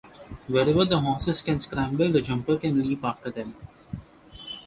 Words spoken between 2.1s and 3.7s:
the jumper can leap after them.